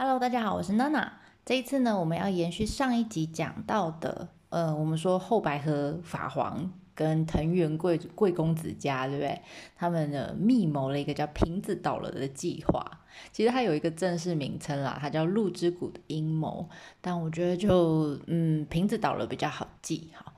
[0.00, 1.12] Hello，大家好，我是娜娜。
[1.44, 9.42] 这一次呢，我们要延续上一集讲到的，呃，我们说后白河法皇跟藤原贵贵公子家，对不对？
[9.74, 13.00] 他们呢密谋了一个叫瓶子倒了的计划。
[13.32, 16.68] 其实它有一个正式名称啦，它叫鹿之谷的阴谋。
[17.00, 20.32] 但我觉得就嗯，瓶子倒了比较好记哈。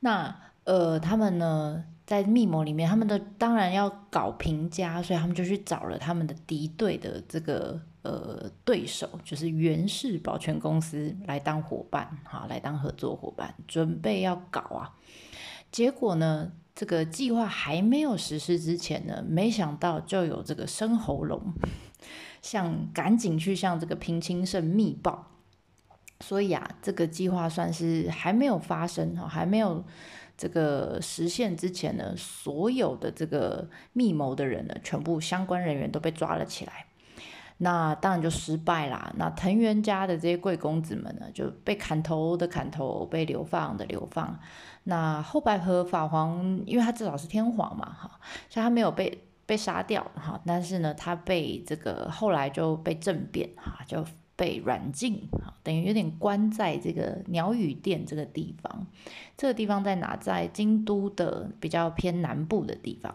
[0.00, 0.34] 那
[0.64, 1.84] 呃，他们呢？
[2.04, 14.94] 在密谋里面，他们的当然要搞平家，所以他们就去找了他们的敌对的这个呃对手，就是源氏保全公司来当伙伴，哈，来当合作伙伴，准备要搞啊。
[15.72, 21.52] 结果呢，这个计划还没有实施之前呢，没想到就有这个生喉咙，
[22.40, 25.32] 想赶紧去向这个平清盛密报，
[26.20, 29.84] 所以啊，这个计划算是还没有发生哈，还没有。
[30.36, 36.86] 这个实现之前呢，所有的这个密谋的人呢，全部相关人员都被抓了起来。
[37.58, 39.12] 那当然就失败啦。
[39.16, 44.38] 那藤原家的这些贵公子们呢，就被砍头的砍头，被流放的流放。
[44.84, 50.40] 那后白河法皇，因为他至少是天皇嘛，哈，所以他没有被被杀掉，哈。
[50.46, 54.04] 但是呢，他被这个后来就被政变，哈，就。
[54.36, 58.84] 被软禁，哈，等于有点关在这个鸟语殿这个地方。
[59.36, 60.16] 这个地方在哪？
[60.16, 63.14] 在京都的比较偏南部的地方。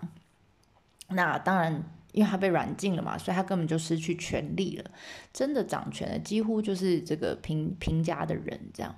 [1.10, 1.84] 那当然，
[2.20, 4.92] 因为他被软禁了嘛，所以他根本就失去权力了。
[5.32, 8.96] 真的掌权的几乎就是这个平平家的人这样。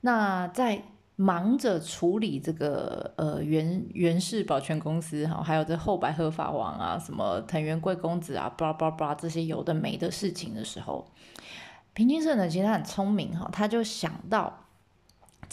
[0.00, 0.82] 那在。
[1.16, 11.06] 忙着处理这个呃原原氏保全公司哈，还有这后白河法王啊，什么藤原贵公子啊，巴拉巴拉巴拉这些有的没的事情的时候，
[11.92, 14.63] 平津社呢其实他很聪明哈，他就想到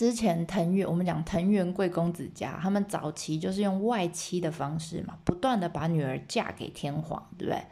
[0.01, 7.63] 之前藤原我们讲藤原贵公子家，他们早期就是用外戚的方式嘛，不断的把女儿嫁给天皇，对不对？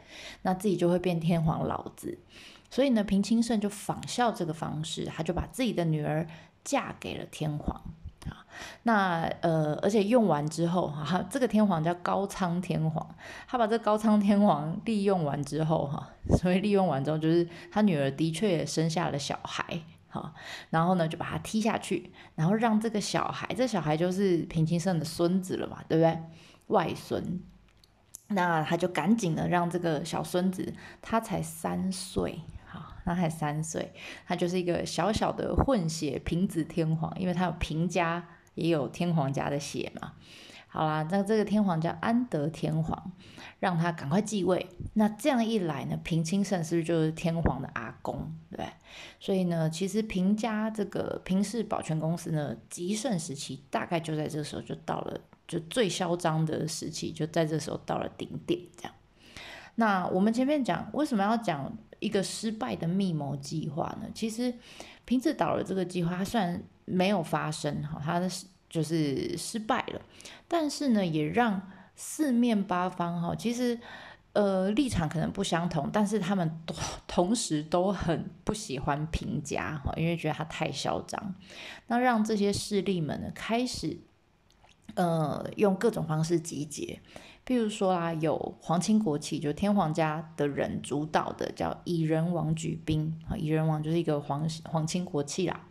[0.42, 2.16] 那自己就会变天皇老子，
[2.70, 6.24] 所以呢平清盛就仿效这个方式，他就把自己的女儿。
[6.62, 7.74] 嫁给了天皇
[8.26, 8.46] 啊，
[8.82, 13.04] 那呃，而且用完之后哈，这个天皇叫高仓天皇，
[13.48, 19.80] 他把这高仓天皇利用完之后哈，所以利用完之后就是他女儿的确生下了小孩
[20.10, 20.34] 哈，
[20.68, 26.18] 然后呢就把他踢下去，然后让这个小孩，这小孩就是平清盛的孙子了嘛，对不对？
[26.66, 27.40] 外孙，
[28.28, 32.42] 那他就赶紧的让这个小孙子，他才三岁。
[33.02, 33.92] 他才三岁，
[34.24, 40.12] 他就是一个小小的混血平子天皇，因为他有平家也有天皇家的血嘛。
[40.72, 43.12] 好啦，那这个天皇叫安德天皇，
[43.58, 44.68] 让他赶快继位。
[44.94, 48.32] 那这样一来呢，平清盛是不是就是天皇的阿公？
[48.56, 48.64] 对，
[49.18, 58.60] 所以呢，其实平家这个平氏保全公司呢，极盛时期大概就在这个时候就到了，就最嚣张的时期就在这时候到了顶点。
[58.76, 58.92] 这样，
[59.74, 61.76] 那我们前面讲为什么要讲？
[61.98, 64.08] 一个失败的密谋计划呢？
[64.14, 64.54] 其实
[65.04, 68.26] 平子岛的这个计划，它虽然没有发生哈，它的
[68.70, 70.00] 就是失败了，
[70.46, 71.60] 但是呢，也让
[71.96, 73.78] 四面八方哈，其实
[74.32, 76.74] 呃立场可能不相同，但是他们都
[77.08, 81.34] 同时都很不喜欢平家哈，因为觉得他太嚣张，
[81.88, 83.98] 那让这些势力们呢开始
[84.94, 87.00] 呃用各种方式集结。
[87.44, 95.66] 譬如说啊，有皇亲国戚，就天皇家的人主导的，叫蚁人王举兵啊，蚁人王就是一个皇皇亲国戚啦。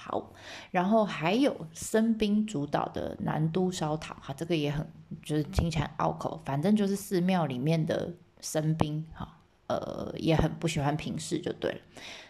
[0.00, 0.32] 好，
[0.70, 4.88] 然后还有僧兵主导的南都烧塔，哈，这个也很
[5.24, 11.78] 就是听起来拗口，反正就是寺庙里面的僧兵，哈，呃，也很不喜欢平视，就对了。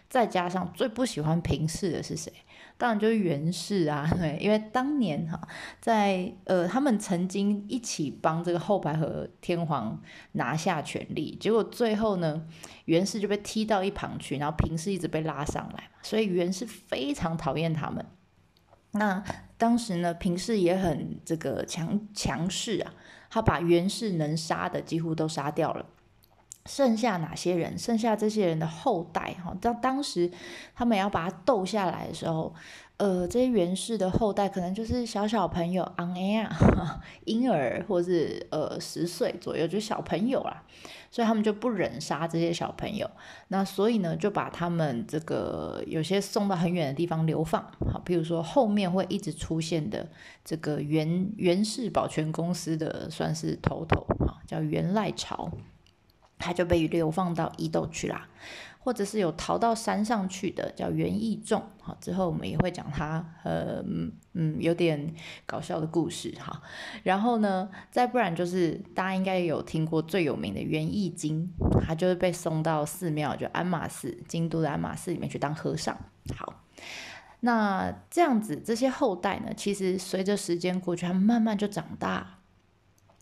[0.09, 2.33] 再加上最不喜欢平视的是谁？
[2.79, 5.37] 当然就是袁氏啊， 对，因为当年哈，
[5.81, 10.01] 在呃，他们曾经一起帮这个后白河天皇
[10.31, 12.47] 拿下权力，结果最后呢，
[12.85, 18.05] 袁氏就被踢到一旁去，然后平氏一直被拉上来所以袁氏非常讨厌他们。
[18.91, 19.21] 那
[19.57, 22.93] 当时呢，平氏也很这个强强势啊，
[23.29, 25.85] 他把袁氏能杀的几乎都杀掉了。
[26.69, 27.75] 剩下哪些人？
[27.75, 30.29] 剩下这些人的后代，哈，到当时
[30.75, 32.53] 他们要把他斗下来的时候，
[32.97, 36.47] 呃，这些元氏的后代可能就是小小朋友，昂哎呀，
[37.25, 40.63] 婴儿，或是呃十岁左右，就小朋友啦，
[41.09, 43.09] 所以他们就不忍杀这些小朋友，
[43.47, 50.07] 那所以呢，就把他们这个有些送到很远的地方流放，好，比如说后面会一直出现的
[50.45, 55.49] 这个元元氏保全公司的算是头头，哈，叫元赖朝。
[56.39, 58.27] 他就被流放到伊豆去啦，
[58.79, 61.61] 或者是有逃到山上去的，叫袁义仲。
[61.81, 63.83] 好，之后我们也会讲他呃
[64.33, 65.13] 嗯有点
[65.45, 66.61] 搞笑的故事哈。
[67.03, 71.51] 然后呢，再不然就是大家应该有听过最有名的袁义经，
[71.85, 75.95] 他就是被送到寺庙，就鞍马寺，京都的鞍马寺里面去当和尚。
[76.35, 76.63] 好，
[77.41, 82.38] 那这样子这些后代呢，其实随着时间过去，他们慢慢就长大。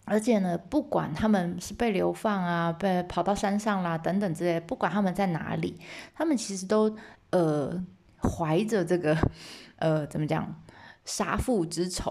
[0.09, 5.77] 而且呢，不管他们是被流放啊，被跑到山上啦等等之类，不管他们在哪里，
[6.15, 6.95] 他们其实都
[7.31, 7.85] 呃
[8.21, 9.17] 怀着这个
[9.75, 10.55] 呃怎么讲
[11.03, 12.09] 杀父之仇，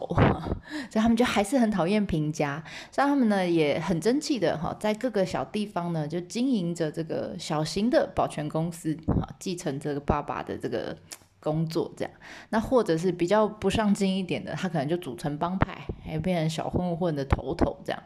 [0.90, 2.62] 所以他们就还是很讨厌平家。
[2.92, 10.96] 像他们呢也很争气的哈，在各个小地方呢就经营着这个小型的保全公司，哈，继承这个爸爸的这个。
[11.46, 12.12] 工作这样，
[12.48, 18.02] 那或者是比较不上进一点的，他可能就组成帮派，还变成小混混的头头这样。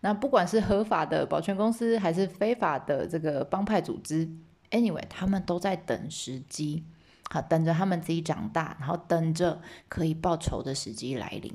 [0.00, 4.26] 那不管是合法的保全公司，还是非法的这个帮派组织
[4.70, 6.82] ，anyway，他们都在等时机，
[7.28, 11.52] 好等着他们自己长大，然后等着可以报仇的时机来临。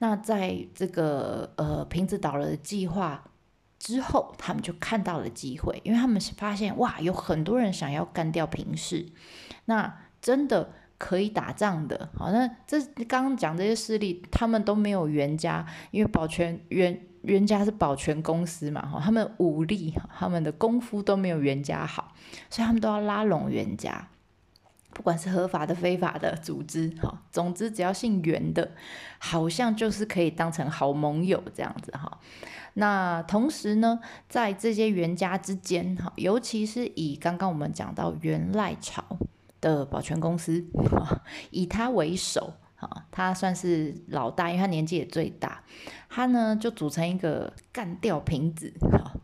[0.00, 3.24] 那在这个呃瓶子倒了的计划
[3.78, 9.06] 之后，他们就看到了机会，因为他们是发现哇，有很多人想要干掉平氏，
[9.64, 10.02] 那。
[10.26, 22.12] 真的可以打仗的，好，那这刚刚讲这些事例，他们都没有袁家，因为保全袁袁家是保全公司嘛，哈，他们武力、他们的功夫都没有袁家好，
[22.50, 24.08] 所以他们都要拉拢袁家，
[24.94, 28.72] 不管是合法的、非法的组织，哈，总之只要姓袁的，
[29.20, 32.18] 好像就是可以当成好盟友这样子，哈。
[32.74, 39.04] 那同时呢，在这些袁家之间，哈，尤其是以刚刚我们讲到袁赖朝。
[39.60, 40.64] 的保全公司，
[41.50, 45.62] 以他为首，啊，他算是老大，因为他年纪也最大。
[46.08, 48.72] 他呢就组成一个干掉瓶子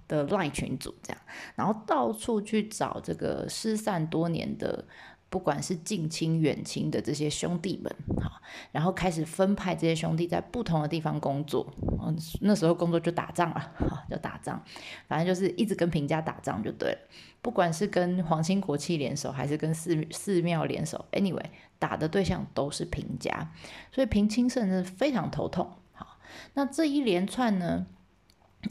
[0.08, 1.22] 的赖群组，这样，
[1.54, 4.84] 然后到处去找这个失散多年的。
[5.32, 7.90] 不管是近亲远亲的这些兄弟们，
[8.22, 14.62] 哈，然后开始分派这些兄弟在不同的地方工作，嗯，那时候工作就打仗了，哈，就打仗，
[15.08, 16.98] 反正就是一直跟平家打仗就对了。
[17.40, 21.46] 不管是跟皇亲国戚联手，还是跟寺寺庙联手，anyway，
[21.78, 23.50] 打的对象都是平家，
[23.90, 25.72] 所以平清盛是非常头痛。
[25.92, 26.18] 好，
[26.52, 27.86] 那这一连串呢，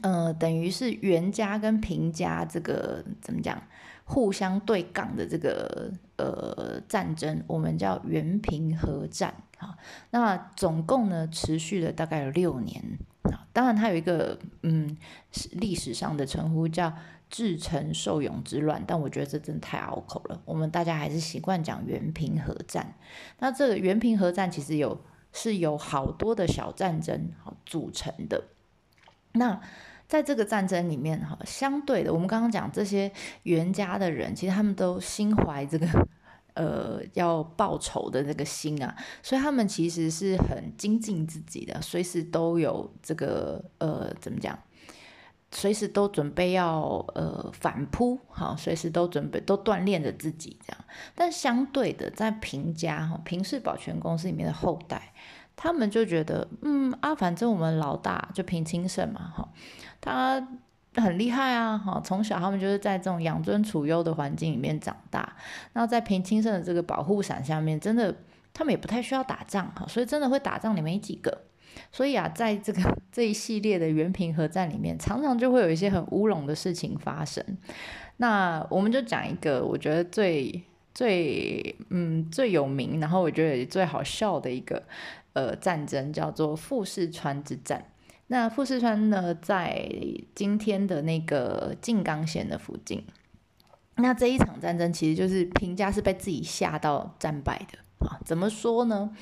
[0.03, 3.63] 呃，等于是袁家跟平家这个怎么讲？
[4.11, 9.77] 互相对杠的这个呃战争，我们叫元平和战啊。
[10.09, 12.83] 那总共呢持续了大概有六年
[13.23, 13.47] 啊。
[13.53, 14.97] 当然它有一个嗯
[15.53, 16.91] 历史上的称呼叫
[17.29, 20.41] 至诚受勇之乱，但我觉得这真的太拗口了。
[20.43, 22.93] 我们大家还是习惯讲元平和战。
[23.39, 28.43] 那这个元平和战其实有是有好多的小战争好组成的。
[29.31, 29.61] 那
[30.11, 33.09] 在这个战争里面，哈，相对的，我们刚刚讲这些
[33.43, 35.87] 袁家的人，其实他们都心怀这个，
[36.53, 38.93] 呃，要报仇的这个心啊，
[39.23, 44.59] 所以他们其实是很精进自己的，随时都有这个，呃，怎么讲？
[45.53, 46.81] 随时都准备要
[47.15, 50.85] 呃反扑，哈，随时都准备都锻炼着自己这样。
[51.15, 55.13] 但相对的，在平家哈平氏保全公司里面的后代，
[55.63, 59.47] 他们就觉得，嗯啊，反正我们老大就平清盛嘛，哈。
[60.01, 60.43] 他
[60.95, 62.01] 很厉害啊，哈！
[62.03, 65.35] 从小他们就是在这种养尊处优的环境里面长大，
[65.73, 68.15] 然后在平清盛的这个保护伞下面，真的
[68.51, 71.43] 他们也不太需要打仗，哈，所以真的会打仗的没几个。
[71.91, 72.81] 所以啊，在这个
[73.13, 77.45] 这一系列的元平和战里面，常常就会有一些很乌龙的事情发生。
[78.17, 84.81] 那我们就讲一个我觉得最最嗯最有名，然后我觉得最好笑的一个
[85.33, 87.85] 呃战争，叫做富士川之战。
[88.27, 89.89] 那富士川呢，在
[90.33, 93.05] 今天的那个静冈县的附近。
[93.95, 98.19] 那这一场战争其实就是平家是被自己吓到战败的啊？
[98.25, 99.15] 怎么说呢？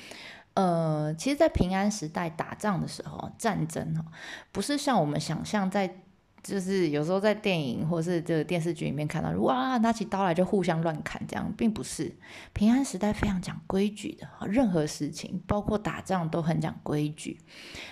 [0.54, 4.06] 呃，其实，在平安时代打仗的时候，战争哈，
[4.51, 6.01] 不是像我们想象在。
[6.43, 12.15] 就是有时候在电影或是这个电视剧里面看到，哇，拿起刀来就互相乱砍，这样并不是
[12.53, 17.39] 平安时代非常讲规矩的，任何事情包括打仗都很讲规矩。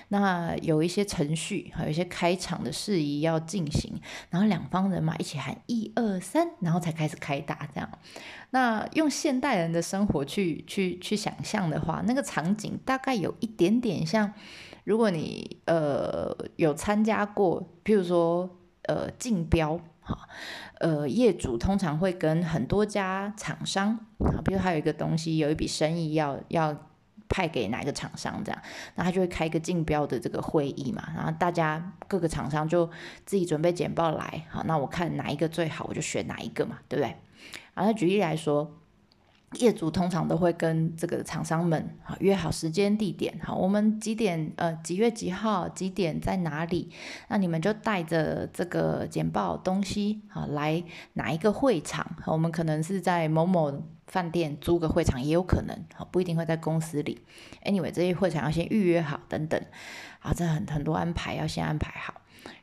[0.07, 3.93] 那有一些程序，还有一些开场的事宜要进行，
[4.29, 7.67] 然后两方人马一起喊一二三，然后才开始开打。
[7.73, 7.89] 这样，
[8.51, 14.33] 那用现代人的生活去去去想象的话，那个场景大概有一点点像。
[14.87, 18.49] 如果你呃有参加过，譬如说
[18.83, 20.17] 呃竞标哈，
[20.79, 26.73] 呃业主通常会跟很多家厂商啊，比如还有一个东西有一笔生意要要
[27.27, 28.61] 派给哪一个厂商这样，
[28.95, 32.89] 那他就会开一个竞标的这个会议嘛，然后大家各个厂商就
[33.25, 37.13] 自己准备简报来，好，那我看哪一个最好，我就选哪一个嘛，对不对？
[37.73, 38.71] 然后举例来说。
[39.57, 46.89] 业主通常都会跟这个厂商们啊约好时间地点，好，我们几点呃几月几号几点在哪里？
[47.27, 50.83] 那你们就带着这个简报东西好来
[51.13, 52.05] 哪一个会场？
[52.25, 57.21] 我们可能是在某某饭店租个会场也有可能，好不一定会在公司里。
[57.63, 59.61] Anyway，这些会场要先预约好等等，
[60.19, 62.13] 好，这很很多安排要先安排好。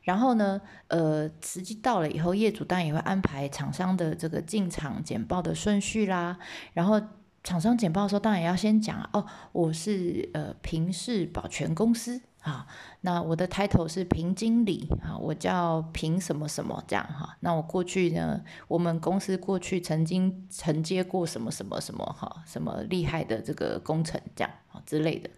[0.03, 6.39] 然后呢，呃，时机到了以后，业主当然也会安排厂商的这个进场简报的顺序啦。
[6.73, 7.01] 然后
[7.43, 12.67] 厂商简报的时候，当然也要先讲哦，我是呃平视保全公司啊，
[13.01, 17.35] 那我的 title 是平经理啊，我叫平什么什么这样哈。
[17.41, 25.31] 那我过去呢，我们公司过去曾经承接过什么什么什么哈，什么厉害的这个工程这样啊之类的。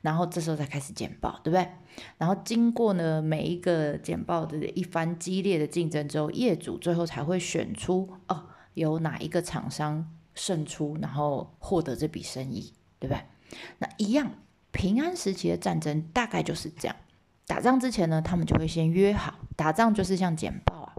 [0.00, 1.68] 然后这时候才开始简报，对不对？
[2.18, 8.44] 然后经过呢每一个简报的一番激烈的竞争之后，业主最后才会选出哦，
[8.74, 13.24] 有哪一个厂商胜出，然后获得这笔生意，对不对？
[13.78, 14.30] 那一样，
[14.74, 16.94] 平安时期的战争大概就是这样。
[17.46, 20.92] 打仗之前呢，他们就会先约好，打仗就是像简报啊。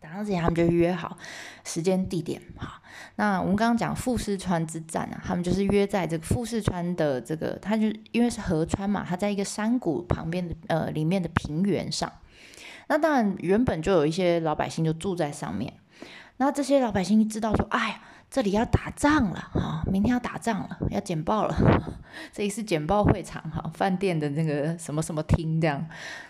[0.00, 1.18] 打仗之前他们就约好
[1.64, 2.80] 时间地点，哈。
[3.16, 12.10] 那我们刚刚讲富士川之战啊，他们就是约在这个富士川的这个，它就因为是河川嘛，它在一个山谷旁边的呃里面的平原上。
[12.88, 15.72] 那当然原本就有一些老百姓就住在上面。
[16.36, 21.56] 那这些老百姓知道说，哎，这里要打仗了哈，明天要打仗了，要简报了。
[22.32, 25.86] 这里是简报会场哈，饭店的那个什么什么厅这样。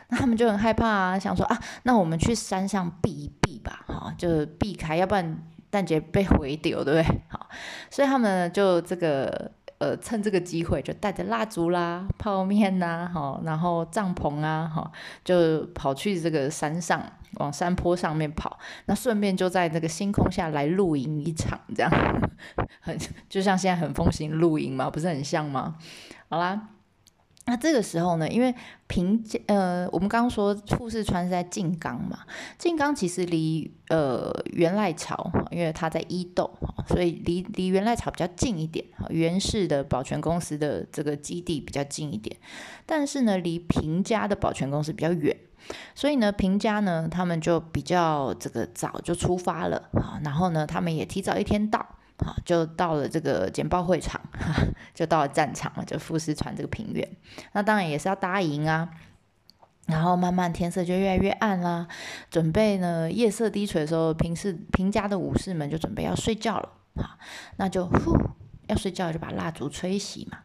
[0.08, 5.42] 那他们就很害怕啊，想说啊，那我们去山上避一避吧，哈，就避开，要不然。
[5.68, 7.20] 蛋姐被毁掉，对不对？
[7.28, 7.48] 好，
[7.90, 14.90] 所以他们就这个呃，趁这个机会就带着蜡烛啦、泡面呐，哈，然后帐篷啊，哈，
[15.24, 17.02] 就跑去这个山上，
[17.34, 18.58] 往山坡上面跑。
[18.86, 21.90] 那顺便就在那个星空下来露营一场，这样
[22.80, 25.76] 很就像现在很风行露营嘛，不是很像吗？
[26.28, 26.68] 好啦。
[27.48, 28.52] 那这个时候呢，因为
[28.88, 32.18] 平家呃，我们刚刚说富士川是在静冈嘛，
[32.58, 36.50] 静冈其实离呃源赖朝，因为它在伊豆，
[36.88, 42.36] 所以离离源赖朝比较近一点，源氏的保全公司的这个基地比较近一点，
[42.84, 45.36] 但是呢，离平家的保全公司比较远，
[45.94, 51.86] 所以呢，平家呢，他们就比较这个早就出发了啊，然后呢，他们也提早一天到。
[52.24, 54.20] 好，就到了这个简报会场，
[54.94, 57.08] 就到了战场了，就富士川这个平原。
[57.52, 58.90] 那当然也是要搭营啊。
[59.86, 61.86] 然后慢慢天色就越来越暗啦，
[62.28, 66.72] 准备呢夜色低垂的时候，平时平家的武士们就准备要睡觉了。
[66.96, 67.16] 好，
[67.58, 68.18] 那就呼
[68.66, 70.38] 要睡觉就把蜡烛吹熄嘛。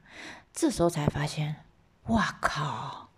[0.53, 1.55] 这时候才发现，
[2.03, 3.09] 哇靠，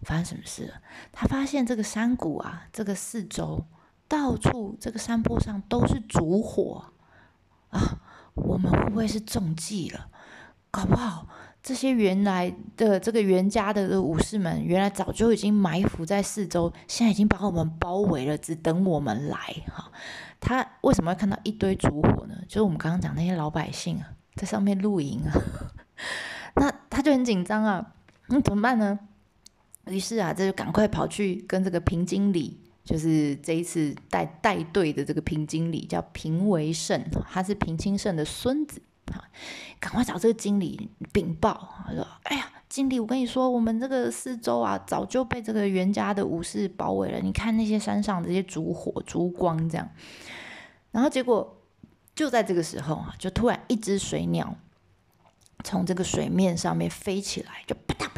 [0.00, 0.80] 发生什么事了？
[1.12, 3.66] 他发现这个山谷啊，这个四周
[4.08, 6.94] 到处这个山坡上都是烛火。
[7.70, 8.00] 啊，
[8.34, 10.08] 我们会不会是中计了？
[10.70, 11.26] 搞不好
[11.62, 19.38] 这些原来的这个袁家的武士们，原来早就已经埋伏在四周，现在已经把我们包围了，只等我们来。
[19.66, 19.90] 哈，
[20.40, 22.34] 他为什么会看到一堆烛火呢？
[22.46, 25.32] 就是我们刚刚讲那些老百姓啊，在上面露营啊，
[26.56, 27.94] 那他就很紧张啊，
[28.28, 28.98] 那怎么办呢？
[29.86, 32.60] 于是啊，这就赶快跑去跟这个平经理。
[32.88, 38.80] 就是这一次带带队的这个平经理叫平维胜，他是平清盛的孙子
[39.12, 39.28] 啊，
[39.78, 47.20] 赶快找这个经理禀报，他说：“哎呀，经理，我跟你说，我们这个四周啊，早就被这个袁家的武士包围了。
[47.20, 49.86] 你看那些山上这些烛火、烛光这样。”
[50.90, 51.60] 然后结果
[52.14, 54.56] 就在这个时候啊，就突然一只水鸟
[55.62, 58.17] 从这个水面上面飞起来，就啪嗒啪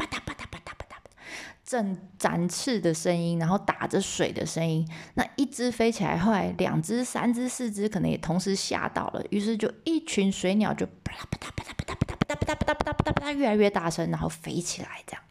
[1.71, 15.21] 正展翅的声音，然后打着水的声音，那一只飞起来，后来两只、三只、四只可能也同时吓到了，于是就一群水鸟就啪嗒啪嗒啪嗒啪嗒啪嗒啪嗒啪嗒啪嗒啪嗒啪嗒啪嗒越来越大声，然后飞起来这样，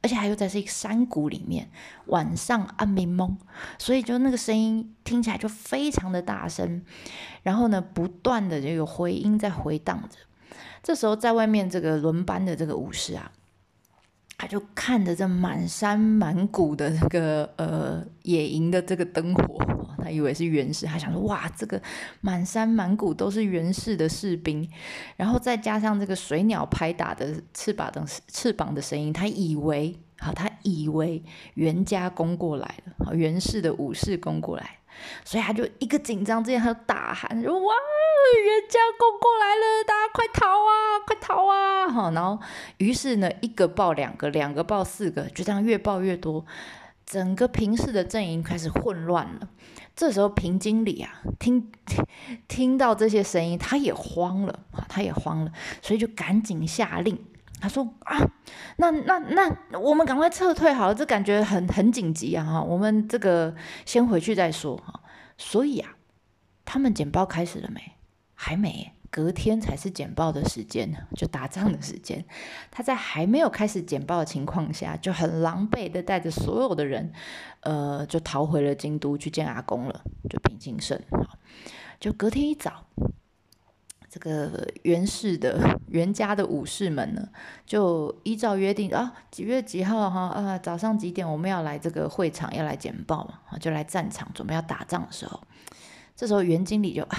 [0.00, 1.68] 而且还又在这个山谷里面，
[2.06, 3.36] 晚上暗迷蒙，
[3.76, 6.84] 所以就那个声音听起来就非常的大声，
[7.42, 10.18] 然后呢，不断的就有回音在回荡着。
[10.84, 13.32] 这时候在外面这个轮班的这个武士啊。
[14.40, 19.62] 他就看着这满山满谷的这个呃野营的这个灯火，
[20.02, 21.78] 他以为是原始，他想说哇，这个
[22.22, 24.66] 满山满谷都是原始的士兵，
[25.18, 34.79] 然后再加上这个水鸟拍打的翅膀的翅膀的声音，他以为好，他以为袁家攻过来了，袁氏的武士攻过来。
[35.24, 42.38] 所以他就一个紧张之间，他就大喊：“哇，人家攻过来了，大家快逃啊，快逃啊！”哈，然后
[42.78, 46.44] 于是呢，一个抱两个，两个抱四个，就这样越抱越多。
[47.06, 49.48] 整个平氏的阵营开始混乱了。
[49.96, 51.70] 这时候平经理啊，听
[52.46, 57.18] 听到这些声音，他也慌了啊，他也慌了，所以就赶紧下令。
[57.60, 58.18] 他说啊，
[58.76, 65.00] 那那那我们赶快撤退好了，这感觉很很紧急啊哈，我们这个先回去再说哈。
[65.36, 65.96] 所以啊，
[66.64, 67.80] 他们简报开始了没？
[68.34, 68.92] 还没。
[69.12, 72.24] 隔天才是简报的时间呢，就打仗的时间。
[72.70, 77.12] 他在还没有开始简报的情况下，就很狼狈的带着所有的人，
[77.62, 80.96] 呃，就逃回了京都去见阿公了，就平清盛。
[81.98, 82.86] 就隔天一早，
[84.10, 87.28] 这个袁氏的袁家的武士们呢，
[87.64, 95.40] 就依照约定啊，几月几号哈啊，早上几点我们要来这个会场要来简报嘛，啊，就来战场准备要打仗的时候，
[96.16, 97.16] 这时候袁经理就啊。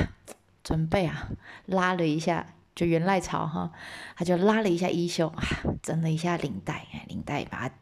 [0.63, 1.27] 准备啊，
[1.65, 2.45] 拉了一下，
[2.75, 3.71] 就袁赖朝哈，
[4.15, 5.41] 他就拉了一下衣袖啊，
[5.81, 7.75] 整了一下领带，领带把它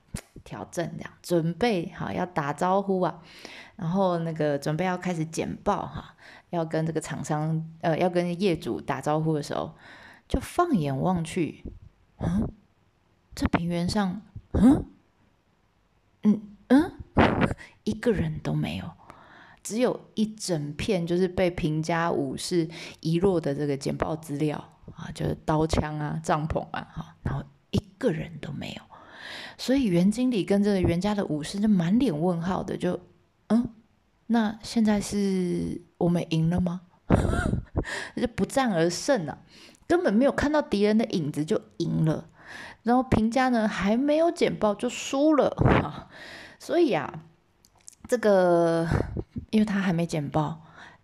[0.46, 3.20] 调正，这样准备好要打招呼啊，
[3.76, 6.16] 然后那个准备要开始简报哈，
[6.50, 9.76] 要跟这个厂商呃，要跟业主打招呼的时候，
[10.28, 11.64] 就放眼望去，
[12.18, 12.50] 嗯，
[13.36, 14.22] 这平原上，
[14.54, 14.86] 嗯，
[16.24, 16.92] 嗯嗯，
[17.84, 18.92] 一个人都没有。
[19.62, 22.68] 只有一整片，就是被平家武士
[23.02, 24.58] 遗落的这个简报资料
[24.96, 28.82] 啊，就是刀枪啊、帐篷啊，哈，然后一个人都没有。
[29.58, 33.00] 所以袁经理跟这个袁家的武士就满脸问号的，就
[33.48, 33.70] 嗯，
[34.32, 36.82] 那现在是我们赢了吗？
[38.16, 39.40] 就不战而胜了，
[39.88, 42.30] 根本没有看到敌人的影子就赢了。
[42.84, 46.08] 然后平家呢还没有简报就输了，哈，
[46.60, 47.22] 所以啊，
[48.08, 48.88] 这个。
[49.52, 50.62] 因为他还没简报，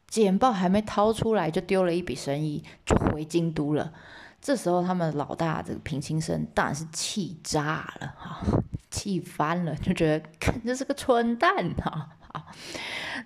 [0.08, 3.91] 简报还没掏出来，就丢了一笔生意，就回京都了。
[4.39, 8.46] 这时候，他们老大这个平清盛当然是气炸了，哈，
[8.91, 12.51] 气翻了，就觉得看这是个蠢蛋，哈，好。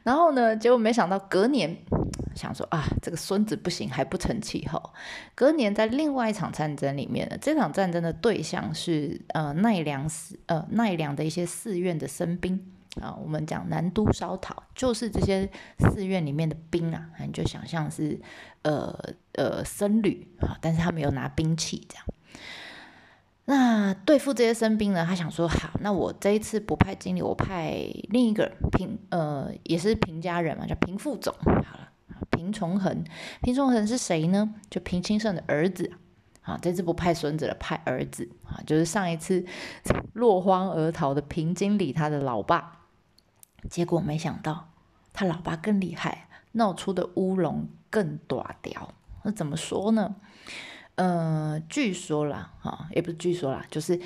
[0.04, 1.76] 然后呢，结果没想到隔年，
[2.36, 4.94] 想说啊，这个孙子不行，还不成气候。
[5.36, 12.74] 隔年在另外一场战争里面呢，这场战争的对象是呃奈良寺，呃奈良的一些寺院的僧兵。
[13.00, 15.48] 啊，我们讲南都烧讨，就是这些
[15.78, 18.20] 寺院里面的兵啊，你就想象是
[18.64, 18.98] 呃
[19.34, 22.06] 呃僧侣啊，但是他没有拿兵器这样。
[23.50, 31.34] 那对付这些生兵呢，他想说好，那我这一次不派经理，我派另一个平呃也是平家人嘛，叫平副总。
[31.44, 31.90] 好了，
[32.30, 33.04] 平重衡，
[33.42, 34.54] 平重衡是谁呢？
[34.70, 35.92] 就平清盛的儿子
[36.44, 36.60] 啊。
[36.62, 39.44] 这次不派孙子了，派儿子啊，就是上一次
[40.14, 42.82] 落荒而逃的平经理他的老爸。
[43.68, 44.70] 结果没想到，
[45.12, 48.94] 他老爸更厉害，闹出的乌龙更大条。
[49.24, 50.18] 那怎么说呢？
[51.00, 53.98] 呃，据说啦，哈，也不是据说啦，就是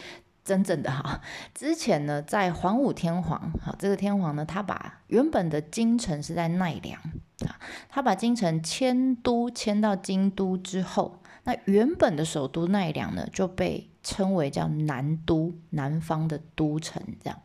[0.43, 1.19] 真正的哈。
[1.55, 7.01] 之前呢，在桓武天皇，哈，这个天皇呢，他把原本的京城是在奈良
[7.47, 7.57] 啊，
[7.89, 17.39] 他把京城迁都迁到京都之后，那原本的首都奈良呢，就被称为叫南都，南方的都城这样。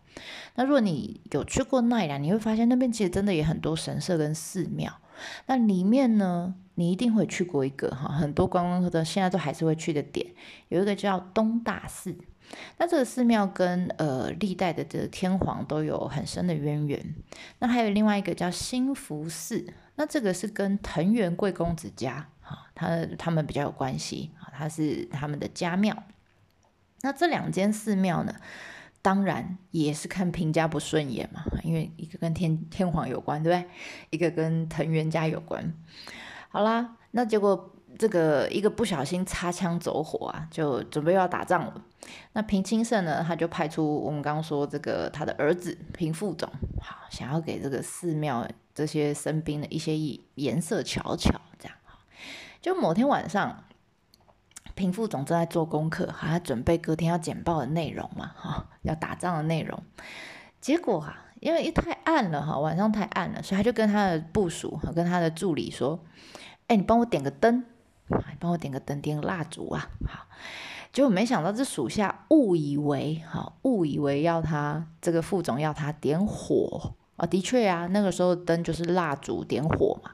[0.56, 4.92] 那如果你有去过奈良，你会发现那边其实真的也很多神社跟寺庙。
[5.46, 10.24] 那里面呢，你一定会去过一个哈，很多观光客的现在都还是会去的点，
[10.68, 12.16] 有一个叫东大寺。
[12.76, 17.14] 那这个寺庙跟呃历代的这个天皇都有很深的渊源。
[17.58, 26.04] 那还有另外一个叫兴福寺，那这个是跟藤原贵公子家哈，他他们比较有关系啊，他是他们的家庙。
[27.00, 28.32] 那这两间寺庙呢？
[29.00, 33.70] 当然也是看平家不顺眼嘛，因为一个跟天天皇有关，对不对？
[34.10, 35.74] 一个跟藤原家有关。
[36.48, 41.74] 好啦，那结果这个一个不小心擦枪走火啊，就准备要打仗了。
[42.32, 46.48] 那平清盛呢，他就派出我们刚刚说这个他的儿子平副总，
[46.80, 49.96] 好，想要给这个寺庙这些僧兵的一些
[50.34, 51.76] 颜色瞧瞧，这样。
[52.61, 53.64] 就某天晚上。
[54.74, 59.82] 平副总正在做功课，还要准备隔天要简报的内容嘛，哈，要打仗的内容。
[60.61, 65.98] 结果啊，因为一太暗了哈，晚上太暗了，所以他就跟他的部属和跟他的助理说
[66.66, 67.64] ：“哎，你帮我点个灯，
[68.09, 70.27] 你帮我点个灯，点个蜡烛啊。”好，
[70.92, 80.11] 结果没想到这属下误以为，哈，误以为要他这个副总要他点火啊，的确啊，那个时候灯就是蜡烛点火嘛，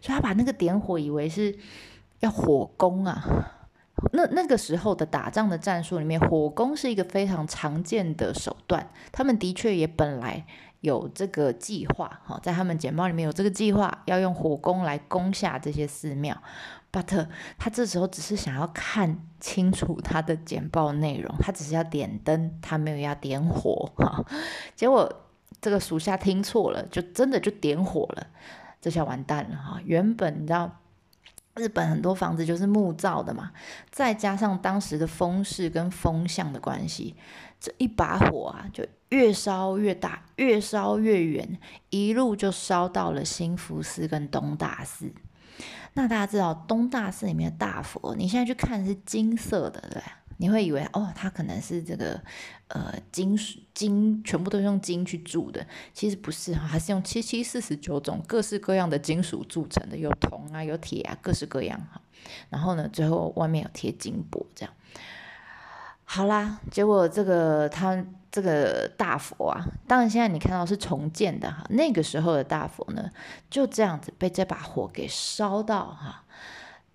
[0.00, 1.56] 所以他把那个点火以为是
[2.20, 3.54] 要火攻啊。
[4.12, 8.88] 那那个时候的打仗的战术里面，火攻是一个非常常见的手段。
[9.12, 10.44] 他们的确也本来
[10.80, 16.36] 有这个计划，哈，在他们简报里面有这个计划，要用火攻来攻下这些寺庙。
[16.92, 17.26] But
[17.58, 24.24] 他这时候只是想要看清楚他的简报内容，他只是要点灯，他没有要点火，哈。
[24.74, 25.12] 结果
[25.60, 28.26] 这个属下听错了，就真的就点火了，
[28.80, 29.80] 这下完蛋了哈！
[29.84, 30.80] 原本你知道。
[31.58, 33.50] 日本很多房子就是木造的嘛，
[33.90, 37.16] 再加上当时的风势跟风向的关系，
[37.60, 41.58] 这一把火啊，就越烧越大，越烧越远，
[41.90, 45.12] 一路就烧到了新福寺跟东大寺。
[45.94, 50.02] 那大家知道东大寺里面的大佛，你现在去看是金色的，对？
[50.40, 52.20] 你会以为哦，它可能是这个
[52.68, 62.00] 呃金属金，全部都是用金去铸的，其实不是哈，还是用七七四十九种各式各样的金属铸成的，有铜啊，有铁啊，各式各样哈。
[62.50, 64.72] 然后呢，最后外面有贴金箔，这样。
[66.04, 73.10] 好啦，结果这个它这个大佛啊，当然现在你看到是重建的哈，那个时候的大佛呢，
[73.50, 76.24] 就这样子被这把火给烧到哈。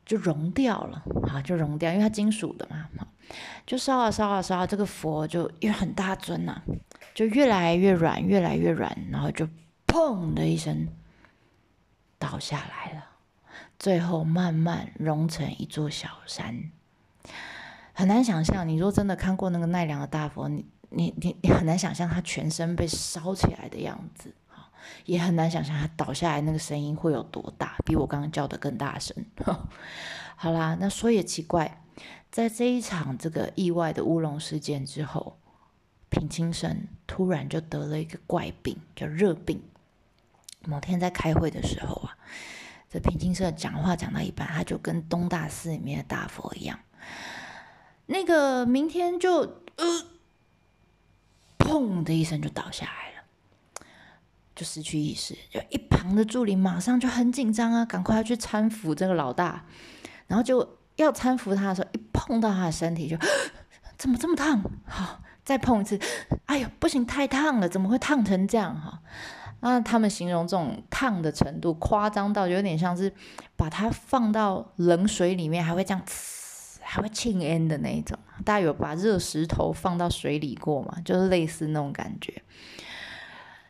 [0.05, 2.89] 就融掉了，哈，就融掉，因为它金属的嘛，
[3.65, 6.61] 就烧啊烧啊烧，这个佛就因为很大尊呐，
[7.13, 9.47] 就越来越软，越来越软，然后就
[9.87, 10.87] 砰的一声
[12.19, 13.05] 倒下来了，
[13.79, 16.71] 最后慢慢融成一座小山，
[17.93, 18.67] 很难想象。
[18.67, 24.33] 你如果真的看过那个奈良的大佛，你你你你很难想象它全身被烧起来的样子。
[25.05, 29.15] 也很难想象它倒下来那个声音会有多大，比我刚刚叫的更大声。
[30.35, 31.81] 好啦，那说也奇怪，
[32.33, 35.37] 在这一场这个意外的乌龙事件之后，
[36.09, 39.61] 平清盛突然就得了一个怪病，叫热病。
[40.65, 42.17] 某天在开会的时候啊，
[42.89, 46.79] 这平清盛讲话讲到一半，他就跟东大寺里面的大佛一样，
[48.07, 49.41] 那个明天就
[49.75, 49.85] 呃，
[51.59, 53.85] 砰的一声就倒下来了。
[54.55, 59.67] 就失去意识，就一旁的助理马上就很紧张啊，赶快要去搀扶这个老大，
[60.25, 63.17] 然后就要搀扶他的时候，一碰到他的身体就
[63.97, 64.61] 怎么这么烫？
[64.85, 65.99] 好，再碰一次，
[66.45, 68.75] 哎呦，不行，太烫了，怎么会烫成这样？
[68.75, 69.01] 哈，
[69.61, 73.13] 那他们形容这种烫的程度夸张到有点像是
[73.55, 76.01] 把它放到冷水里面，还会这样，
[76.81, 78.17] 还会沁烟的那一种。
[78.43, 80.97] 大家有把热石头放到水里过吗？
[81.05, 82.41] 就是类似那种感觉。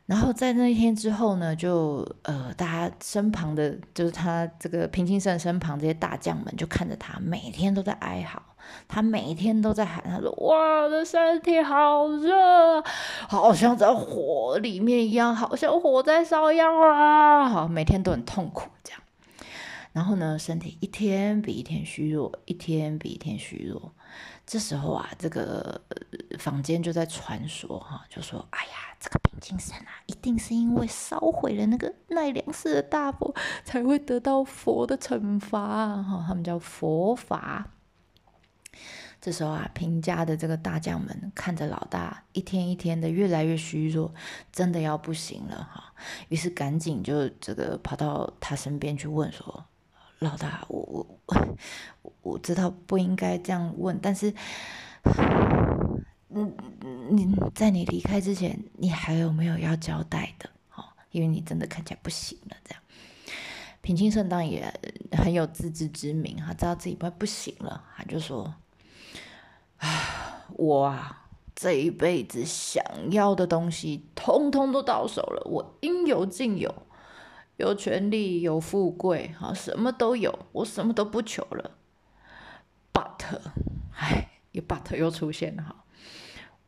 [0.06, 8.42] 然后在那一天之后呢，就呃，大家身旁的，就是他这个平清盛身旁这些大将们，就看着他，每天都在哀嚎，
[8.88, 12.84] 他每天都在喊，他说：“哇我的身体好热，
[13.30, 19.00] 好像在火里面一样，好像火在烧一样啊！”好，每天都很痛苦这样。
[19.94, 23.94] 然后呢，身体一天比一天虚弱，一天比一天虚弱。
[24.46, 25.80] 这时候啊，这个
[26.38, 28.72] 坊间就在传说哈，就说：“哎呀。”
[29.04, 36.24] 这个平清盛啊，一定是因为烧毁了那个奈良寺的大佛，才会得到佛的惩罚哈。
[36.26, 37.70] 他们叫佛法。
[39.20, 44.14] 这时候啊，平家的这个大将们看着老大一天一天的越来越虚弱，
[44.54, 45.94] 真的要不行了哈。
[46.30, 49.66] 于是赶紧就这个跑到他身边去问说
[50.24, 54.34] ：“老大，我我我知道不应该这样问，但是。”
[56.36, 56.52] 嗯，
[57.12, 60.50] 你在你离开之前，你还有没有要交代的？
[60.74, 62.58] 哦，因为你真的看起来不行了。
[62.64, 62.82] 这样，
[63.82, 64.74] 平清盛当也
[65.12, 68.52] 很有自知之明，他知道自己快不行了，他就说
[69.78, 76.74] ：“啊，我啊，这一辈子想要的东西，通通都到手了，我应有尽有，
[77.58, 81.72] 有权利，有富贵，哈，什么都有，我什么都不求了。
[82.94, 83.40] But，
[83.96, 85.76] 哎，又 But 又出现了，哈。”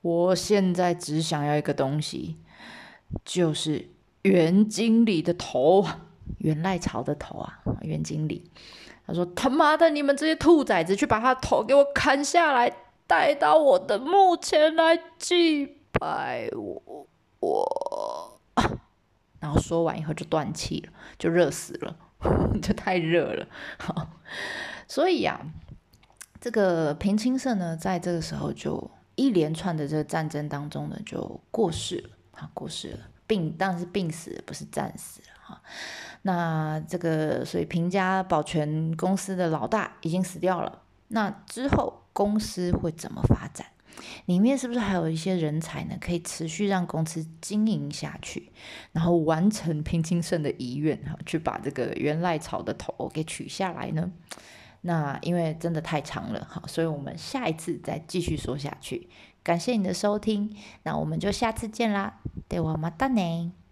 [0.01, 2.37] 我现在只想要一个东西，
[3.23, 3.89] 就是
[4.21, 5.83] 袁经理的头，
[6.37, 8.51] 袁赖朝的头啊，袁经理。
[9.07, 12.71] 他说：“他妈的，你们这些兔崽子，去把他头给我砍下来，
[13.07, 16.49] 带到我的墓前来祭拜。”
[17.39, 18.34] 我，
[19.45, 21.95] 然后说完以后就断气了，就热死了，
[22.61, 23.47] 就太热了。
[23.77, 24.09] 好，
[24.87, 25.39] 所以呀，
[26.41, 28.91] 这个平清盛呢，在这个时候就。
[29.17, 35.61] 一连串的这个战争当中呢，就过世了，哈，过世了，病当然是病死，不是战死了，哈。
[36.23, 43.65] 那这个所以平家保全公司的老大已经死掉了，那之后公司会怎么发展？
[44.25, 45.95] 里面是不是还有一些人才呢？
[45.99, 48.51] 可以持续让公司经营下去，
[48.91, 54.11] 然后完成平清盛的遗愿，哈，去把这个原赖草的头给取下来呢？
[54.81, 59.09] 那因为真的太长了，哈，所以我们下一次再继续说下去。
[59.43, 63.64] 感谢你的收听，那我们就下次见啦，对我马达呢。